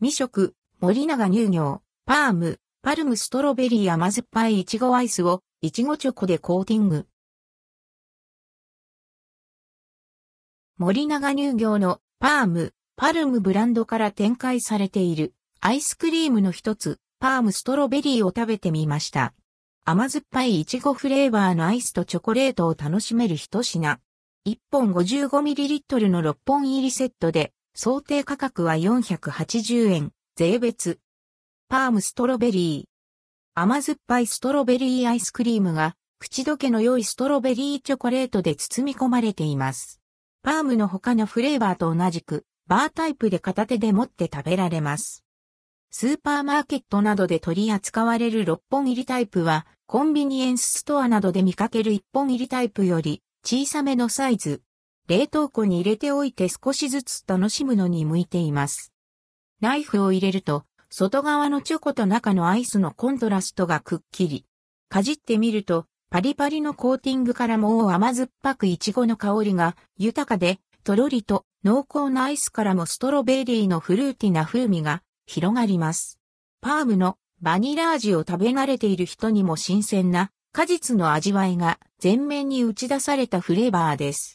[0.00, 7.08] 未食、森永乳業、パーム、パルムストロベリー甘酸っぱいいちごアイスを、いちごチョコでコーティング。
[10.76, 19.34] 森永乳業のパーム、パルムブランドから展開されているアイスクリームの一つ、パームストロベリーを食べてみました。
[19.84, 23.98] 甘酸っぱいいちごフレーバーのアイスとチョコレートを楽しめる一品。
[24.46, 30.98] 1本 55ml の6本入りセットで、想定価格は480円、税別。
[31.68, 32.88] パームストロベリー。
[33.54, 40.00] 甘酸っぱいストロベリーアイスクリームが、口どけの良いストロベリーチョコレートで包み込まれています。
[40.42, 45.22] パームの他のフレーバーと同じく、バータイプで片手で持って食べられます。
[45.92, 54.62] スーパーマーケットなどで取り扱われる6本入りタイプは、コンビニエンスストアなどで見かける1本入りタイプより小さめのサイズ。
[55.08, 58.92] 冷凍庫に入れておいて少しずつ楽しむのに向いています。
[59.62, 64.44] ナイフを入れると、外側のチョコと中のアイスのコントラストがくっきり。
[64.90, 76.18] かじってみると、パリパリのコーティングからもう甘酸っぱくイチゴの香りが豊かで、とろりと濃厚なアイスからもストロベリーのフルーティな風味が広がります。
[76.60, 84.34] パームのバニラ味を食べ慣れている人にも新鮮な果実の味わいが全面に打ち出されたフレーバーです。